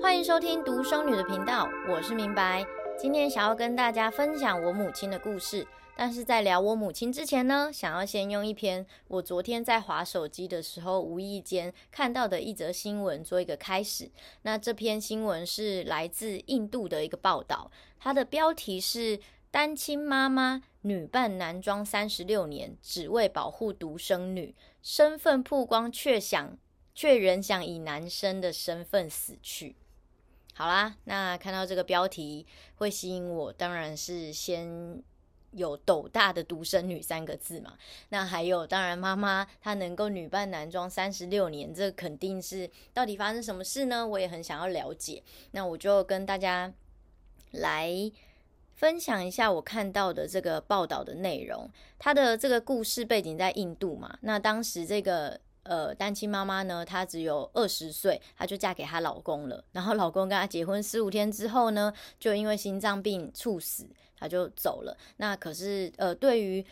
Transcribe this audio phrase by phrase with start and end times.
[0.00, 2.64] 欢迎收听独生女的频道，我是明白。
[2.96, 5.66] 今天想要跟大家分享我母亲的故事。
[5.98, 14.10] 但是在聊我母亲之前呢，想要先用一篇我昨天在滑手机的时候无意间看到的一则新闻做一个开始。
[14.42, 19.18] 那这篇新闻是来自印度的一个报道，它的标题是
[19.56, 26.58] “单亲妈妈女扮男装三十六年，只为保护独生女，身份曝光却想
[26.94, 29.74] 却仍想以男生的身份死去”。
[30.52, 35.02] 好啦，那看到这个标题会吸引我，当然是先。
[35.52, 37.78] 有斗大的独生女三个字嘛？
[38.10, 44.06] 那还有，当然妈妈她能够女扮男装三十六年，这肯定是到底发生什么事呢？
[44.06, 45.22] 我也很想要了解。
[45.52, 46.70] 那我就跟大家
[47.52, 47.90] 来
[48.76, 51.68] 分享一下我看到的这个报道的内容。
[51.98, 54.16] 他的这个故事背景在印度嘛？
[54.20, 55.40] 那当时这个。
[55.68, 59.64] 呃，单亲妈妈呢，她只有二十岁，她就嫁给她老公了。
[59.72, 63.84] 然后老公跟她结婚十五天之后呢，就因为心脏病猝死，
[64.16, 64.96] 她就走了。
[65.16, 66.64] 那可是呃，对于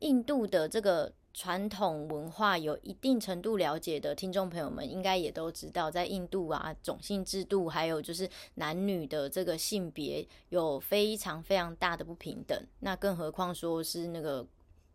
[0.00, 12.58] 印度的这个传统文化有一定程度了解的听众朋友们，应该也都知道，在印度啊，种姓制度还有就是男女的这个性别有非常非常大的不平等。
[12.80, 14.46] 那更何况说是那个。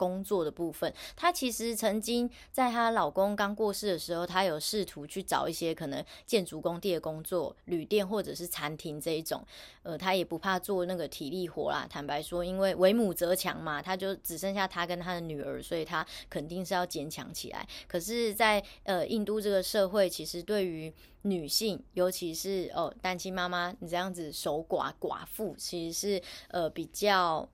[0.01, 9.45] 工作的部分，她其实曾经在她老公刚过世的时候，她有试图去找一些可能建筑工地的工作、旅店或者是餐厅这一种，
[9.83, 11.85] 呃，她也不怕做那个体力活啦。
[11.87, 17.67] 坦白说，因为为母则强嘛，她就只剩下她跟她的女儿，所以她肯定是要坚强起来。
[17.87, 20.91] 可是在，呃印度这个社会，其实对于
[21.21, 27.47] 女性，尤其是哦单亲妈妈，你这样子守寡寡妇，其实是呃比较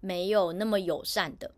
[0.00, 1.50] 没有那么友善的。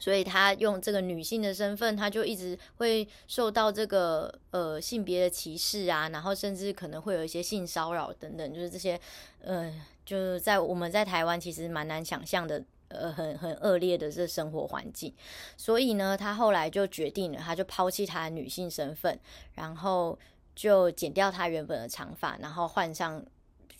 [0.00, 8.98] 所以她用这个女性的身份，她就一直会受到这个呃性别的歧视啊，然后甚至可能会有一些性骚扰等等，就是这些
[9.42, 9.72] 呃，
[10.04, 15.14] 就是在我们在台湾其实蛮难想象的，呃，很很恶劣的这生活环境。
[15.56, 19.16] 所以呢，她后来就决定了，她就抛弃她的女性身份，
[19.54, 20.18] 然后
[20.56, 23.24] 就剪掉她原本的长发，然后换上。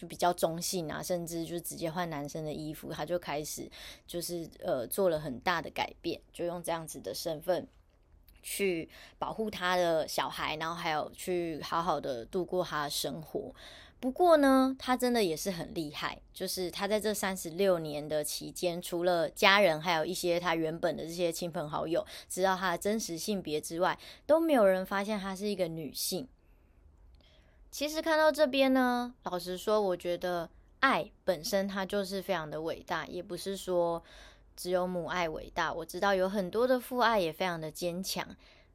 [0.00, 3.70] 就比较中性啊，甚至就直接换男生的衣服，他就开始
[4.06, 7.68] 就是呃做了很大的改变，就用这样子的身份
[8.42, 13.54] 去保护他的小孩，然后还有去好好的度过他的生活。
[14.00, 26.26] 不过呢，他真的也是很厉害，就是他在这三十六年的期间，除了家人还有一些他原本的这些亲朋好友知道他的真实性别之外，都没有人发现他是一个女性。
[27.70, 30.50] 其实看到这边呢，老实说，我觉得
[30.80, 34.02] 爱本身它就是非常的伟大，也不是说
[34.56, 35.72] 只有母爱伟大。
[35.72, 38.26] 我知道有很多的父爱也非常的坚强。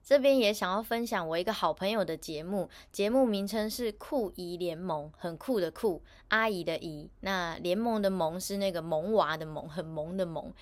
[0.04, 10.54] 这边也想要分享我一个好朋友的节目，节目名称是酷姨联盟，很酷的酷，阿姨的姨，那联盟的萌是那个萌娃的萌，很萌的萌。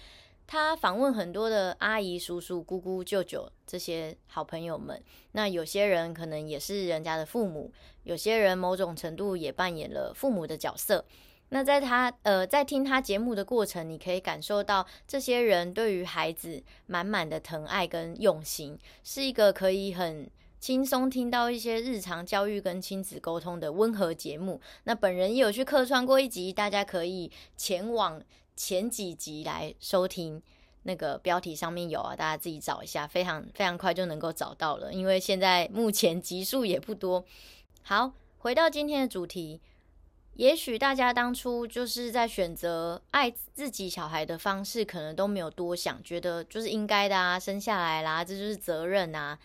[0.45, 7.71] 他访问很多的阿姨、叔叔、姑姑、舅舅这些好朋友们，那有些人可能也是人家的父母，
[8.03, 11.03] 有些人某种程度也扮演了父母的角色。
[11.49, 20.29] 那在他呃在听他节目的过程，你可以感受到这些人对于孩子满满的疼爱跟用心，是一个可以很
[20.59, 24.59] 轻松听到一些日常教育跟亲子沟通的温和节目。
[24.83, 28.21] 那本人也有去客串过一集，大家可以前往。
[28.56, 30.41] 前几集来收听，
[30.84, 34.94] 那个标题上面有啊，大家自己找一下，非常非常快就能够找到了。
[34.94, 37.24] 因为现在目前集数也不多。
[37.81, 39.59] 好，回到今天的主题，
[40.36, 49.38] 也许大家当初就是在选择爱自己小孩的方式，可能都没有多想，觉得就是应该的啊，生下来啦，这就是责任啊。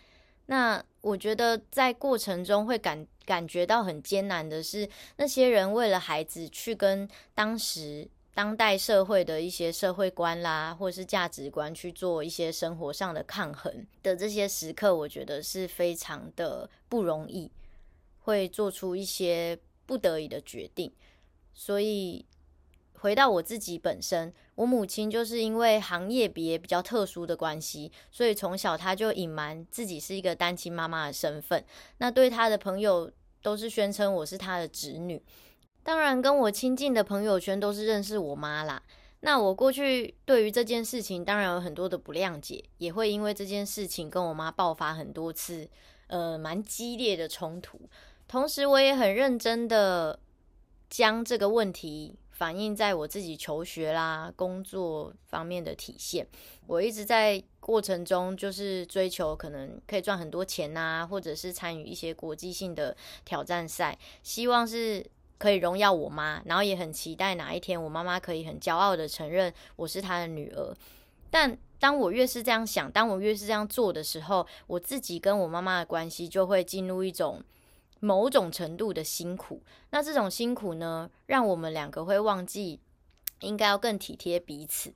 [0.47, 8.09] 那我觉得在过程中会感感觉到很艰难的是，那些人为了孩子去跟当时。
[8.39, 17.51] 当代社会的一些社会观啦，或是价值观去做一些生活上的抗衡的这些时刻，我觉得是非常的不容易，
[18.21, 20.93] 会做出一些不得已的决定。
[21.53, 22.25] 所以
[22.93, 31.65] 回到我自己本身，我母亲就是因为行业别比较特殊的关系，所以从小她就隐瞒自己是一个单亲妈妈的身份。
[31.97, 33.11] 那对她的朋友
[33.43, 35.21] 都是宣称我是她的侄女。
[35.89, 38.83] 当然，跟我亲近的朋友圈都是认识我妈啦。
[39.21, 45.67] 那我过去对于这件事情，当然有很多的不谅解，也会因为这件事情跟我妈爆发很多次，
[46.09, 47.81] 呃，蛮激烈的冲突。
[48.27, 50.21] 同时，我也很认真的
[50.91, 56.29] 将这个问题反映在我自己求学啦、工作方面的体现。
[56.67, 62.95] 我一直在过程中就是追求可能可以赚很多钱呐，或者是参与一些国际性的
[63.25, 65.03] 挑战赛，希望是
[65.39, 70.77] 可以荣耀我妈，然后也很期待哪一天我妈妈可以很骄傲的承认我是她的女儿。
[71.31, 77.43] 但当我越是这样想，当我越是这样做的时候，我自己跟我妈妈的关系就会进入一种。
[78.01, 82.79] 某种程度的辛苦，那这种辛苦呢，让我们两个会忘记
[83.41, 84.95] 应该要更体贴彼此。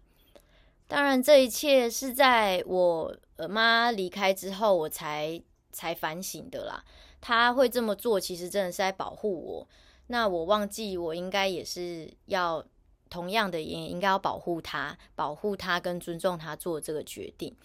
[0.87, 3.13] 当然，这一切是在我
[3.49, 5.43] 妈离开之后，我才
[5.73, 6.85] 才反省的啦。
[7.21, 9.69] 她会这么做，其实真的是在保护我。
[10.13, 12.63] 那我忘记，我应该也是要
[13.09, 17.57] 同样的，也应该要保护他，保护他跟尊重他做这个决定。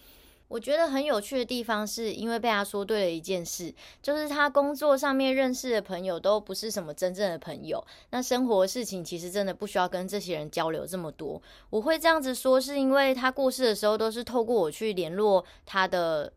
[0.48, 7.86] 我觉得很有趣的地方，是因为被他说对了一件事，就是他工作上面认识的朋友都不是什么真正的朋友。
[8.12, 11.42] 那生活事情其实真的不需要跟这些人交流这么多。
[11.68, 16.32] 我会这样子说，是因为他过世的时候都是透过我去联络他的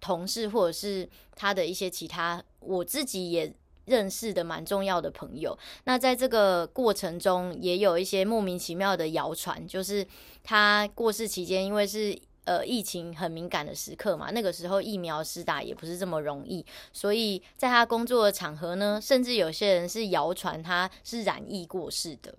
[0.00, 1.06] 同事，或者是
[1.36, 3.54] 他的一些其他我自己也
[3.86, 5.58] 认识的蛮重要的朋友。
[5.84, 10.06] 那在这个过程中，也有一些莫名其妙的谣传，就是
[10.42, 12.18] 他过世期间，因为是。
[12.46, 22.34] 呃，疫情很敏感的时刻嘛，那个时候疫苗施打也不是这么容易，所以在他工作的场合呢，甚至有些人是谣传他是染疫过世的，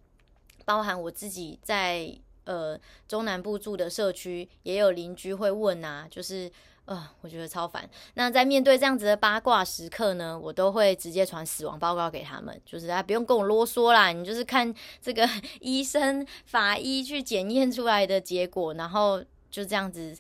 [0.64, 2.16] 包含我自己在
[2.46, 6.52] 呃中南部住的社区，也有邻居会问啊，就是
[6.86, 7.90] 呃，我觉得超烦。
[8.14, 19.24] 那在面对这样子的八卦时刻呢，我都会直接传死亡报告给他们，就是啊不用跟我啰嗦啦，你就是看 这个医生法医去检验出来的结果，然后。
[19.52, 20.14] 就这样子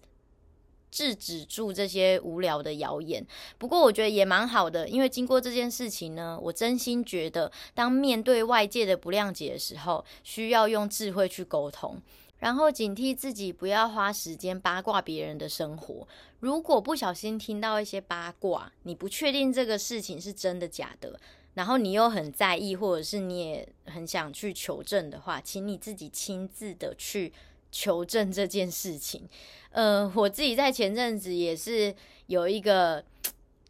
[0.95, 3.21] 制止住这些无聊的谣言。
[3.57, 12.01] 不过我觉得也蛮好的，因为经过这件事情呢，我真心觉得，当面对外界的不谅解的时候，需要用智慧去沟通，
[12.39, 16.07] 然后警惕自己不要花时间八卦别人的生活。
[16.39, 21.19] 如果不小心听到一些八卦，你不确定这个事情是真的假的，
[21.56, 27.33] 然后你又很在意，或者是你也很想去求证的话，请你自己亲自的去。
[27.75, 29.27] 求证这件事情，
[29.72, 31.94] 呃，我自己在前阵子也是
[32.27, 33.04] 有一个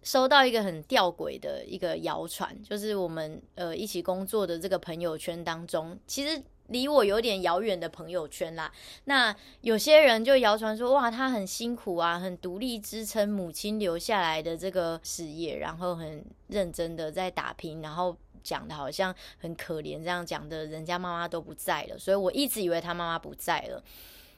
[0.04, 8.72] 收到一个很吊诡的一个谣传，就是我们呃一起工作的这个朋友圈当中，其实离我有点遥远的朋友圈啦。
[9.06, 18.16] 那有些人就谣传说，哇，他很辛苦啊，很独立支撑母亲留下来的这个事业，然后很认真的在打拼，然后。
[18.46, 23.84] 讲的好像很可怜，这样讲的，人家妈妈都不在了，所以我一直以为他妈妈不在了。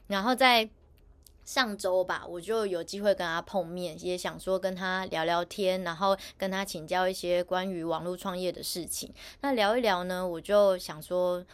[0.07, 0.68] 然后在
[1.44, 9.13] 上周吧，我就有机会跟他碰面，也想说跟他聊聊天，然后跟他请教一些关于网络创业的事情。
[9.42, 11.45] 那聊一聊呢，我就想说，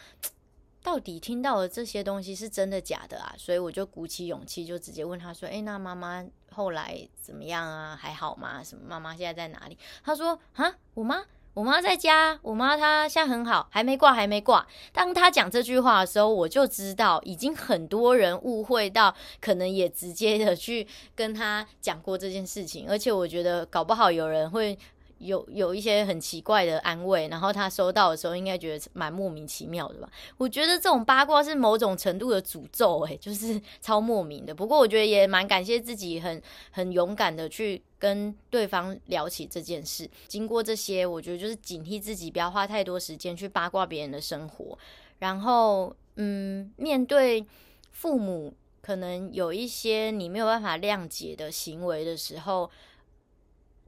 [0.84, 3.34] 到底听到的这些东西是真的假的啊？
[3.38, 7.96] 所以我就鼓起勇气，就直接问他说：“诶，那妈妈后来怎么样啊？
[8.00, 8.64] 还好吗？
[8.64, 8.84] 什么？
[8.88, 11.24] 妈妈现在在哪里？”他说：“啊，我妈。”
[11.54, 14.66] 我妈在家，我妈她现在很好，还没挂，还没挂。
[14.92, 24.78] 当她讲这句话的时候，我就知道已经很多人误会到，可能也直接的去跟她讲过这件事情，而且我觉得搞不好有人会。
[25.19, 30.10] 有有一些很奇怪的安慰，然后他收到的时候应该觉得蛮莫名其妙的吧？
[30.38, 34.54] 我觉得这种八卦是某种程度的诅咒，欸， 就是超莫名的。
[34.54, 40.09] 不过我觉得也蛮感谢自己很很勇敢的去跟对方聊起这件事。
[40.28, 44.78] 经过这些，我觉得就是警惕自己不要花太多时间去八卦别人的生活。
[45.19, 47.45] 然后，嗯，面对
[47.92, 52.69] 父母可能有一些你没有办法谅解的行为的时候。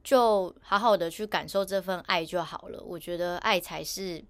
[0.05, 2.79] 就好好的去感受这份爱就好了。
[2.81, 4.23] 我觉得爱才是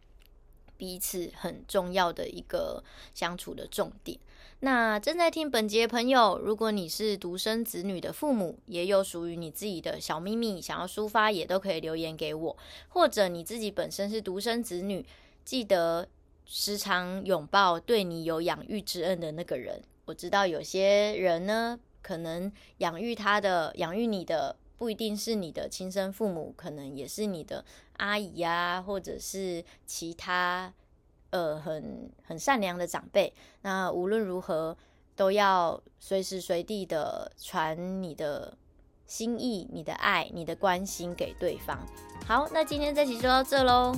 [0.77, 2.81] 彼此很重要的一个
[3.13, 4.17] 相处的重点。
[4.61, 12.57] 那正在听本节朋友，如果你是独生子女的父母，也有属于你自己的小秘密想要抒发，也都可以留言给我。
[12.87, 15.05] 或者你自己本身是独生子女，
[15.43, 16.07] 记得
[16.45, 19.81] 时常拥抱对你有养育之恩的那个人。
[20.05, 24.55] 我知道有些人呢，可能养育他的、养育你的。
[24.77, 27.63] 不一定是你的亲生父母，可能也是你的
[27.97, 30.73] 阿姨、啊，或者是其他
[31.29, 33.33] 呃很很善良的长辈。
[33.61, 34.77] 那无论如何，
[35.15, 38.57] 都要随时随地的传你的
[39.05, 41.79] 心意、你的爱、你的关心给对方。
[42.27, 43.95] 好，那今天这期就到这喽。